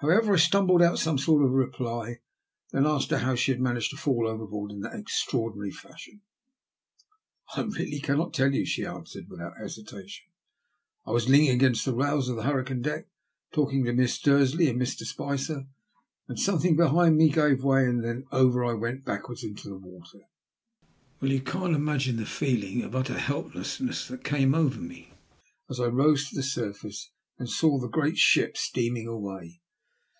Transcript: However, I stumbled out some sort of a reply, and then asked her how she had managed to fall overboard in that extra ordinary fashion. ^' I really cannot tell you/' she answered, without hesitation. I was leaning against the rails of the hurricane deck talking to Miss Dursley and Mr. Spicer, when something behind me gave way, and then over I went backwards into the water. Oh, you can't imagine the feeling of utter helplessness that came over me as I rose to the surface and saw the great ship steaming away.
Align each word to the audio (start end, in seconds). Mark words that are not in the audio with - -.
However, 0.00 0.34
I 0.34 0.36
stumbled 0.36 0.82
out 0.82 0.98
some 0.98 1.16
sort 1.16 1.42
of 1.42 1.48
a 1.48 1.54
reply, 1.54 2.18
and 2.70 2.84
then 2.84 2.86
asked 2.86 3.10
her 3.12 3.16
how 3.20 3.34
she 3.34 3.50
had 3.50 3.62
managed 3.62 3.90
to 3.92 3.96
fall 3.96 4.28
overboard 4.28 4.70
in 4.70 4.80
that 4.80 4.94
extra 4.94 5.38
ordinary 5.38 5.70
fashion. 5.70 6.20
^' 7.54 7.56
I 7.58 7.62
really 7.66 7.98
cannot 7.98 8.34
tell 8.34 8.50
you/' 8.52 8.66
she 8.66 8.84
answered, 8.84 9.26
without 9.30 9.56
hesitation. 9.56 10.26
I 11.06 11.12
was 11.12 11.30
leaning 11.30 11.48
against 11.48 11.86
the 11.86 11.94
rails 11.94 12.28
of 12.28 12.36
the 12.36 12.42
hurricane 12.42 12.82
deck 12.82 13.08
talking 13.52 13.84
to 13.86 13.94
Miss 13.94 14.20
Dursley 14.20 14.68
and 14.68 14.78
Mr. 14.78 15.04
Spicer, 15.04 15.66
when 16.26 16.36
something 16.36 16.76
behind 16.76 17.16
me 17.16 17.30
gave 17.30 17.64
way, 17.64 17.86
and 17.88 18.04
then 18.04 18.26
over 18.30 18.66
I 18.66 18.74
went 18.74 19.06
backwards 19.06 19.42
into 19.42 19.70
the 19.70 19.78
water. 19.78 20.20
Oh, 21.22 21.26
you 21.26 21.40
can't 21.40 21.74
imagine 21.74 22.18
the 22.18 22.26
feeling 22.26 22.82
of 22.82 22.94
utter 22.94 23.18
helplessness 23.18 24.06
that 24.08 24.24
came 24.24 24.54
over 24.54 24.78
me 24.78 25.14
as 25.70 25.80
I 25.80 25.86
rose 25.86 26.28
to 26.28 26.34
the 26.36 26.42
surface 26.42 27.12
and 27.38 27.48
saw 27.48 27.78
the 27.78 27.88
great 27.88 28.18
ship 28.18 28.58
steaming 28.58 29.08
away. 29.08 29.62